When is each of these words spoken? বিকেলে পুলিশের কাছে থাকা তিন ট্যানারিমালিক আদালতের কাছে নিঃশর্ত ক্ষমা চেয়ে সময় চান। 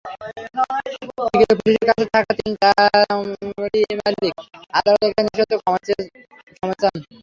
বিকেলে 1.31 1.55
পুলিশের 1.59 1.85
কাছে 1.89 2.05
থাকা 2.13 2.31
তিন 2.39 2.51
ট্যানারিমালিক 2.61 4.35
আদালতের 4.73 5.11
কাছে 5.11 5.23
নিঃশর্ত 5.25 5.51
ক্ষমা 5.59 5.79
চেয়ে 5.85 6.03
সময় 6.57 6.77
চান। 6.81 6.95